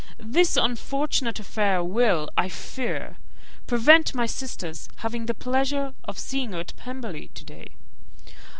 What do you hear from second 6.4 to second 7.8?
you at Pemberley to day."